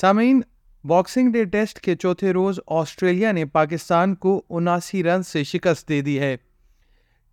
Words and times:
سامعین 0.00 0.40
boxing 0.88 1.30
day 1.32 1.42
test 1.52 1.78
کے 1.84 1.94
چوتھے 1.96 2.30
روز 2.32 2.58
آسٹریلیا 2.80 3.30
نے 3.32 3.44
پاکستان 3.52 4.14
کو 4.24 4.40
اناسی 4.58 5.02
رن 5.04 5.22
سے 5.30 5.42
شکست 5.44 5.88
دے 5.88 6.00
دی 6.08 6.18
ہے 6.20 6.36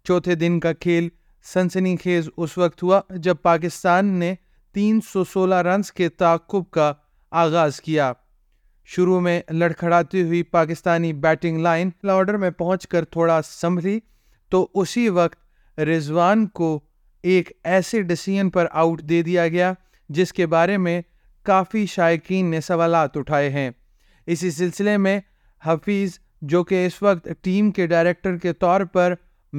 چوتھے 0.07 0.35
دن 0.43 0.59
کا 0.59 0.71
کھیل 0.73 1.07
سنسنی 1.53 1.95
خیز 2.03 2.29
اس 2.37 2.57
وقت 2.57 2.83
ہوا 2.83 2.99
جب 3.23 3.35
پاکستان 3.41 4.05
نے 4.19 4.33
تین 4.75 4.99
سو 5.11 5.23
سولہ 5.33 5.55
رنز 5.69 5.91
کے 5.99 6.09
تعاقب 6.21 6.69
کا 6.77 6.91
آغاز 7.45 7.79
کیا 7.81 8.11
شروع 8.95 9.19
میں 9.27 9.39
لڑکھڑاتی 9.53 10.23
ہوئی 10.23 10.41
پاکستانی 10.57 11.13
بیٹنگ 11.27 11.61
لائن 11.63 11.89
لارڈر 12.07 12.37
میں 12.45 12.49
پہنچ 12.57 12.87
کر 12.87 13.05
تھوڑا 13.11 13.39
سنبھلی 13.51 13.99
تو 14.51 14.67
اسی 14.81 15.07
وقت 15.23 15.79
رضوان 15.93 16.47
کو 16.59 16.77
ایک 17.33 17.51
ایسے 17.75 18.01
ڈسیزن 18.01 18.49
پر 18.57 18.67
آؤٹ 18.71 19.01
دے 19.09 19.21
دیا 19.23 19.47
گیا 19.47 19.73
جس 20.17 20.33
کے 20.33 20.45
بارے 20.57 20.77
میں 20.77 21.01
کافی 21.45 21.85
شائقین 21.91 22.49
نے 22.51 22.61
سوالات 22.61 23.17
اٹھائے 23.17 23.49
ہیں 23.49 23.69
اسی 24.33 24.51
سلسلے 24.51 24.95
میں 24.97 25.19
حفیظ 25.65 26.17
جو 26.51 26.63
کہ 26.69 26.85
اس 26.85 27.01
وقت 27.03 27.27
ٹیم 27.43 27.69
کے 27.71 27.85
ڈائریکٹر 27.87 28.37
کے 28.41 28.53
طور 28.65 28.81
پر 28.95 29.13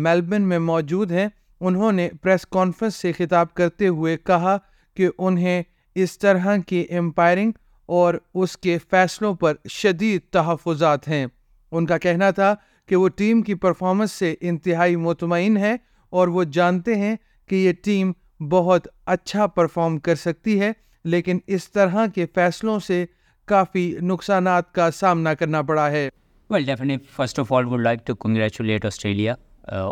میلبن 0.06 0.42
میں 0.48 0.58
موجود 0.58 1.10
ہیں 1.12 1.28
انہوں 1.68 1.92
نے 1.98 2.08
پریس 2.22 2.46
کانفرنس 2.52 2.94
سے 3.02 3.12
خطاب 3.18 3.54
کرتے 3.56 3.88
ہوئے 3.98 4.16
کہا 4.26 4.56
کہ 4.96 5.08
انہیں 5.26 5.62
اس 6.02 6.18
طرح 6.18 6.46
کی 6.66 6.84
امپائرنگ 6.98 7.52
اور 7.98 8.14
اس 8.42 8.56
کے 8.66 8.76
فیصلوں 8.90 9.34
پر 9.40 9.54
شدید 9.70 10.22
تحفظات 10.32 11.08
ہیں 11.08 11.26
ان 11.26 11.86
کا 11.86 11.98
کہنا 11.98 12.30
تھا 12.40 12.54
کہ 12.88 12.96
وہ 12.96 13.08
ٹیم 13.16 13.42
کی 13.42 13.54
پرفارمنس 13.64 14.12
سے 14.18 14.34
انتہائی 14.50 14.96
مطمئن 15.04 15.56
ہے 15.56 15.74
اور 16.18 16.28
وہ 16.36 16.44
جانتے 16.58 16.94
ہیں 16.96 17.14
کہ 17.48 17.54
یہ 17.64 17.72
ٹیم 17.84 18.12
بہت 18.50 18.86
اچھا 19.14 19.46
پرفارم 19.46 19.98
کر 20.06 20.14
سکتی 20.24 20.60
ہے 20.60 20.72
لیکن 21.14 21.38
اس 21.54 21.68
طرح 21.72 22.06
کے 22.14 22.24
فیصلوں 22.34 22.78
سے 22.86 23.04
کافی 23.50 23.86
نقصانات 24.02 24.72
کا 24.74 24.90
سامنا 25.00 25.34
کرنا 25.40 25.60
پڑا 25.66 25.90
ہے 25.90 26.08
well 26.50 26.64
definite 26.64 27.02
first 27.16 27.38
of 27.40 27.52
all 27.52 27.66
would 27.66 27.80
like 27.80 28.06
to 28.06 28.14
congratulate 28.24 28.84
Australia 28.86 29.34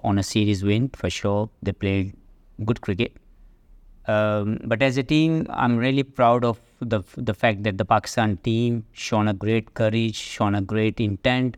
on 0.02 0.16
a 0.18 0.22
series 0.28 0.64
win 0.64 0.86
for 1.00 1.08
sure 1.18 1.46
they 1.66 1.72
play 1.78 2.02
good 2.70 2.78
cricket 2.86 3.08
but 4.68 4.82
as 4.82 4.98
a 4.98 5.02
team 5.08 5.42
I 5.48 5.70
am 5.70 5.78
really 5.80 6.02
proud 6.16 6.44
of 6.44 6.58
the 6.90 6.96
the 7.28 7.32
fact 7.40 7.64
that 7.64 7.78
the 7.78 7.84
Pakistan 7.94 8.34
team 8.42 8.80
shown 9.08 9.28
a 9.28 9.34
great 9.42 9.70
courage 9.76 10.14
shown 10.14 10.54
a 10.54 10.60
great 10.70 11.00
intent 11.06 11.56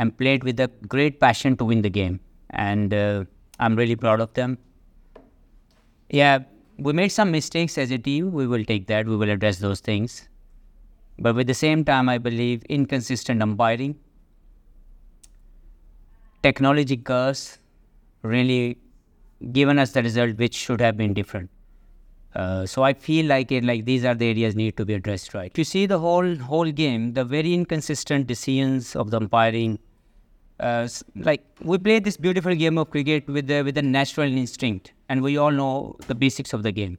I 0.00 0.10
played 0.16 0.44
with 0.48 0.60
a 0.60 0.66
great 0.92 1.18
passion 1.20 1.54
to 1.58 1.66
win 1.66 1.82
the 1.84 1.88
game 1.94 2.16
and 2.58 2.94
I 2.94 3.22
am 3.70 3.78
really 3.78 3.94
proud 3.94 4.20
of 4.22 4.36
them 4.36 4.54
we 6.80 6.94
made 6.94 7.10
some 7.10 7.30
mistakes 7.30 7.76
as 7.76 7.90
a 7.90 7.98
team. 7.98 8.32
We 8.32 8.46
will 8.46 8.64
take 8.64 8.86
that. 8.86 9.06
We 9.06 9.16
will 9.16 9.30
address 9.30 9.58
those 9.58 9.80
things. 9.80 10.28
But 11.18 11.38
at 11.38 11.46
the 11.46 11.54
same 11.54 11.84
time, 11.84 12.08
I 12.08 12.16
believe 12.16 12.62
inconsistent 12.64 13.42
umpiring, 13.42 13.96
technology 16.42 16.96
curse, 16.96 17.58
really 18.22 18.78
given 19.52 19.78
us 19.78 19.92
the 19.92 20.02
result 20.02 20.38
which 20.38 20.54
should 20.54 20.80
have 20.80 20.96
been 20.96 21.12
different. 21.12 21.50
Uh, 22.34 22.64
so 22.64 22.82
I 22.82 22.94
feel 22.94 23.26
like 23.26 23.48
these 23.48 24.04
are 24.04 24.14
the 24.14 24.26
areas 24.26 24.54
need 24.54 24.76
to 24.78 24.86
be 24.86 24.94
addressed 24.94 25.34
right. 25.34 25.50
If 25.50 25.58
you 25.58 25.64
see 25.64 25.84
the 25.84 25.98
whole 25.98 26.72
game, 26.72 27.12
the 27.12 27.24
very 27.24 27.52
inconsistent 27.52 28.26
decisions 28.26 28.94
of 28.96 29.10
the 29.10 29.18
umpiring, 29.18 29.78
uh, 30.58 30.88
like 31.16 31.44
we 31.60 31.76
played 31.76 32.04
this 32.04 32.16
beautiful 32.16 32.54
game 32.54 32.78
of 32.78 32.90
cricket 32.90 33.26
with 33.26 33.50
a 33.50 33.82
natural 33.82 34.32
instinct 34.32 34.88
and 35.10 35.22
we 35.22 35.36
all 35.36 35.50
know 35.50 35.96
the 36.06 36.14
basics 36.14 36.52
of 36.52 36.62
the 36.62 36.70
game. 36.70 36.96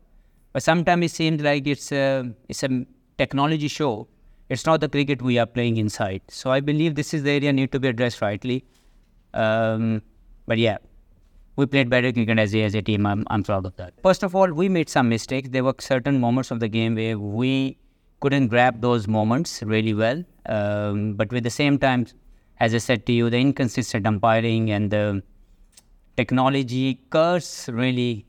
But 0.51 0.61
sometimes 0.61 1.05
it 1.05 1.11
seems 1.11 1.41
like 1.41 1.65
it's 1.65 1.93
a 1.93 2.25
technology 3.17 3.69
show. 3.69 4.07
It's 4.49 4.65
not 4.65 4.81
the 4.81 4.89
cricket 4.89 5.21
we 5.21 5.39
are 5.39 5.45
playing 5.45 5.77
inside. 5.77 6.21
So 6.27 6.51
I 6.51 6.59
believe 6.59 6.95
this 6.95 7.13
is 7.13 7.23
the 7.23 7.31
area 7.31 7.53
need 7.53 7.71
to 7.71 7.79
be 7.79 7.87
addressed 7.87 8.21
rightly. 8.21 8.65
Um, 9.33 10.01
but 10.45 10.57
yeah, 10.57 10.79
we 11.55 11.65
played 11.65 11.89
better 11.89 12.11
cricket 12.11 12.37
as 12.37 12.53
a 12.53 12.81
team. 12.81 13.05
I'm 13.05 13.43
proud 13.43 13.65
of 13.65 13.77
that. 13.77 13.93
First 14.03 14.23
of 14.23 14.35
all, 14.35 14.51
we 14.51 14.67
made 14.67 14.89
some 14.89 15.07
mistakes. 15.07 15.47
There 15.49 15.63
were 15.63 15.75
certain 15.79 16.19
moments 16.19 16.51
of 16.51 16.59
the 16.59 16.67
game 16.67 16.95
where 16.95 17.17
we 17.17 17.77
couldn't 18.19 18.49
grab 18.49 18.81
those 18.81 19.07
moments 19.07 19.63
really 19.63 19.93
well. 19.93 20.21
Um, 20.47 21.13
but 21.13 21.31
with 21.31 21.45
the 21.45 21.55
same 21.61 21.77
time, 21.77 22.07
as 22.59 22.75
I 22.75 22.79
said 22.79 23.05
to 23.05 23.13
you, 23.13 23.29
the 23.29 23.39
inconsistent 23.39 24.05
umpiring 24.05 24.69
and 24.69 24.91
the 24.91 25.19
Technology 26.21 26.99
curse 27.09 27.67
really 27.67 28.27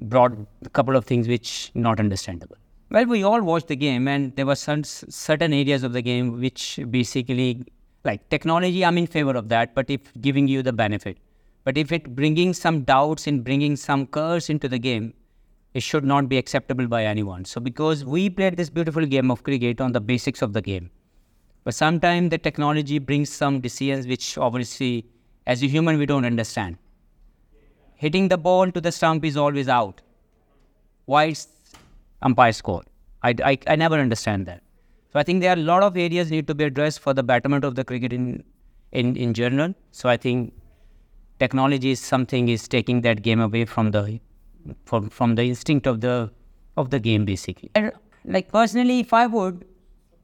brought 0.00 0.32
a 0.64 0.70
couple 0.70 0.96
of 0.96 1.04
things 1.04 1.28
which 1.28 1.70
not 1.74 2.00
understandable. 2.00 2.56
Well, 2.90 3.04
we 3.04 3.22
all 3.22 3.42
watched 3.42 3.68
the 3.68 3.76
game, 3.76 4.08
and 4.08 4.34
there 4.34 4.46
were 4.46 4.54
certain 4.56 5.52
areas 5.52 5.82
of 5.82 5.92
the 5.92 6.00
game 6.00 6.40
which 6.40 6.80
basically, 6.88 7.66
like 8.02 8.26
technology, 8.30 8.82
I'm 8.82 8.96
in 8.96 9.06
favor 9.06 9.36
of 9.36 9.50
that, 9.50 9.74
but 9.74 9.90
if 9.90 10.10
giving 10.22 10.48
you 10.48 10.62
the 10.62 10.72
benefit. 10.72 11.18
But 11.64 11.76
if 11.76 11.92
it 11.92 12.14
bringing 12.14 12.54
some 12.54 12.80
doubts 12.80 13.26
and 13.26 13.44
bringing 13.44 13.76
some 13.76 14.06
curse 14.06 14.48
into 14.48 14.66
the 14.66 14.78
game, 14.78 15.12
it 15.74 15.82
should 15.82 16.04
not 16.04 16.30
be 16.30 16.38
acceptable 16.38 16.88
by 16.88 17.04
anyone. 17.04 17.44
So 17.44 17.60
because 17.60 18.06
we 18.06 18.30
played 18.30 18.56
this 18.56 18.70
beautiful 18.70 19.04
game 19.04 19.30
of 19.30 19.42
cricket 19.42 19.82
on 19.82 19.92
the 19.92 20.00
basics 20.00 20.40
of 20.40 20.54
the 20.54 20.62
game. 20.62 20.88
But 21.64 21.74
sometimes 21.74 22.30
the 22.30 22.38
technology 22.38 22.98
brings 22.98 23.28
some 23.28 23.60
decisions 23.60 24.06
which 24.06 24.38
obviously, 24.38 25.04
as 25.46 25.62
a 25.62 25.66
human, 25.66 25.98
we 25.98 26.06
don't 26.06 26.24
understand. 26.24 26.72
Hitting 27.96 28.28
the 28.28 28.38
ball 28.38 28.70
to 28.70 28.80
the 28.80 28.90
stump 28.90 29.24
is 29.24 29.36
always 29.36 29.68
out. 29.68 30.00
Why 31.04 31.26
is 31.26 31.46
umpire's 32.22 32.60
call? 32.60 32.82
I 33.22 33.56
never 33.76 33.98
understand 33.98 34.46
that. 34.46 34.62
So 35.12 35.20
I 35.20 35.22
think 35.22 35.40
there 35.40 35.56
are 35.56 35.58
a 35.58 35.62
lot 35.62 35.82
of 35.82 35.96
areas 35.96 36.30
need 36.30 36.46
to 36.48 36.54
be 36.54 36.64
addressed 36.64 37.00
for 37.00 37.14
the 37.14 37.22
betterment 37.22 37.64
of 37.64 37.74
the 37.74 37.84
cricket 37.84 38.12
in 38.12 39.34
general. 39.34 39.74
So 39.92 40.08
I 40.08 40.16
think 40.16 40.52
technology 41.38 41.92
is 41.92 42.00
something 42.00 42.48
is 42.48 42.68
taking 42.68 43.00
that 43.02 43.22
game 43.22 43.40
away 43.40 43.64
from 43.64 43.90
the 43.92 44.20
instinct 45.38 45.86
of 45.86 46.00
the 46.00 47.00
game 47.00 47.24
basically. 47.24 47.70
Like 48.26 48.50
personally, 48.50 49.00
if 49.00 49.12
I 49.12 49.26
would, 49.26 49.64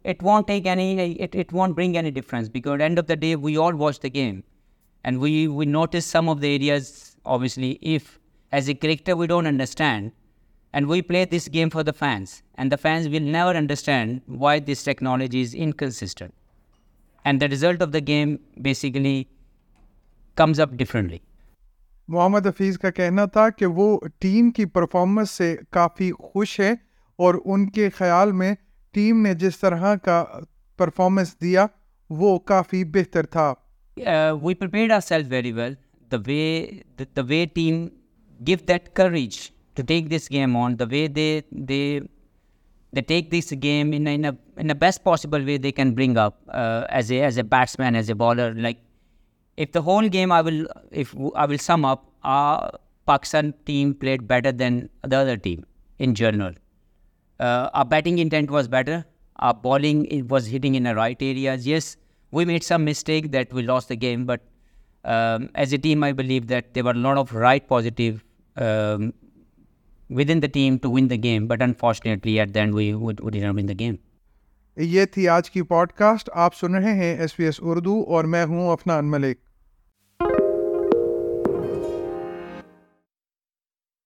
it 0.05 0.21
won't 0.23 1.75
bring 1.75 1.97
any 1.97 2.11
difference 2.11 2.49
because 2.49 2.73
at 2.73 2.78
the 2.78 2.84
end 2.84 2.99
of 2.99 3.06
the 3.06 3.17
day 3.17 3.37
we 3.37 3.56
all 3.56 3.75
watch 3.75 4.01
the 4.01 4.11
game 4.11 4.45
and 5.05 5.19
we 5.19 5.47
notice 5.47 6.05
some 6.05 6.28
of 6.28 6.41
the 6.41 6.55
areas 6.55 6.99
obviously, 7.25 7.73
if 7.95 8.07
as 8.59 8.69
a 8.69 8.75
character 8.81 9.15
we 9.21 9.27
don't 9.31 9.47
understand, 9.51 10.11
and 10.73 10.89
we 10.93 11.01
play 11.11 11.25
this 11.35 11.49
game 11.57 11.71
for 11.75 11.83
the 11.89 11.95
fans, 12.01 12.33
and 12.59 12.73
the 12.75 12.79
fans 12.85 13.09
will 13.15 13.29
never 13.37 13.55
understand 13.59 14.21
why 14.45 14.55
this 14.69 14.83
technology 14.89 15.41
is 15.49 15.55
inconsistent. 15.67 16.35
And 17.25 17.43
the 17.45 17.49
result 17.53 17.83
of 17.87 17.93
the 17.95 18.01
game 18.11 18.33
basically 18.69 19.15
comes 20.43 20.63
up 20.67 20.77
differently. 20.85 21.19
Muhammad 22.09 22.47
Hafeez 22.47 22.79
کا 22.79 22.91
کہنا 22.91 23.25
تھا 23.33 23.49
کہ 23.59 23.67
وہ 23.79 23.87
team 24.21 24.51
کی 24.51 24.65
performance 24.79 25.31
سے 25.31 25.55
کافی 25.73 26.11
خوش 26.33 26.59
ہیں 26.61 26.75
اور 27.25 27.35
ان 27.45 27.69
کے 27.77 27.89
خیال 27.97 28.33
میں 28.41 28.55
ٹیم 28.95 29.21
نے 29.23 29.35
جس 29.43 29.59
طرح 29.59 29.95
کا 30.05 30.25
پرفارمنس 30.79 31.35
دیا 31.41 31.67
وہ 32.23 32.39
کافی 32.53 32.83
بہتر 32.97 33.27
تھا 33.37 33.53
we 34.43 34.55
are 34.93 35.01
self 35.07 35.27
very 35.31 35.53
well 35.53 35.75
the 36.11 37.25
way 37.28 37.47
team 37.47 37.93
give 38.43 38.67
that 38.67 38.95
courage 38.95 39.53
to 39.77 39.83
take 39.83 40.09
this 40.09 40.28
game 40.28 40.56
on, 40.56 40.77
the 40.77 40.87
way 40.87 41.06
they 41.06 43.03
take 43.03 43.31
this 43.31 43.53
game 43.53 43.95
in 43.95 44.27
a 44.27 44.75
best 44.75 45.05
possible 45.05 45.43
way 45.43 45.56
they 45.56 45.73
can 45.73 45.95
bring 45.95 46.17
up 46.17 46.43
uh, 46.51 46.87
as 46.91 47.11
a 47.11 47.43
batsman, 47.43 47.97
as 47.97 48.09
a 48.09 48.15
bowler. 48.15 48.55
Like 48.55 48.78
if 49.56 49.73
the 49.73 49.83
whole 49.83 50.09
game 50.09 50.33
I 50.33 50.43
will 50.43 51.59
sum 51.59 51.84
up, 51.84 52.06
our 52.23 52.78
Pakistan 53.06 53.55
team 53.65 53.95
played 53.95 54.28
better 54.28 54.53
than 54.53 54.89
the 55.03 55.17
other 55.17 55.37
team 55.37 55.65
in 55.99 56.15
general. 56.15 56.53
Uh, 57.39 57.71
our 57.72 57.84
batting 57.84 58.19
intent 58.19 58.51
was 58.51 58.69
better. 58.69 59.04
Our 59.37 59.54
bowling, 59.54 60.04
it 60.07 60.28
was 60.28 60.47
hitting 60.47 60.75
in 60.75 60.83
the 60.83 60.95
right 60.95 61.16
areas. 61.21 61.66
Yes, 61.66 61.97
we 62.31 62.45
made 62.45 62.63
some 62.63 62.84
mistake 62.84 63.33
that 63.33 63.51
we 63.54 63.63
lost 63.63 63.89
the 63.89 63.97
game, 63.97 64.25
but 64.25 64.39
as 65.05 65.73
a 65.73 65.79
team 65.83 66.03
I 66.05 66.13
believe 66.13 66.43
that 66.49 66.75
they 66.75 66.81
were 66.83 66.93
light 66.93 67.69
positive 67.69 68.15
with 70.17 70.31
in 70.31 70.43
the 70.43 70.47
team 70.55 70.77
to 70.83 70.91
win 70.93 71.11
the 71.11 71.15
game 71.23 71.47
but 71.49 71.63
unfortunately 71.63 72.39
at 72.41 72.55
then 72.55 72.73
the 72.75 73.73
game 73.79 73.95
یہ 74.81 75.05
تھی 75.13 75.29
آج 75.29 75.51
کی 75.51 75.63
pod 75.71 75.93
cost 75.99 76.31
آپ 76.43 76.55
سن 76.57 76.75
رہے 76.75 76.93
ہیں 76.95 77.15
S 77.21 77.37
P 77.37 77.45
S 77.45 77.61
Urdu 77.63 78.01
اور 78.17 78.25
میں 78.35 78.45
ہوں 78.47 78.71
افنان 78.73 79.11
ملک 79.11 79.50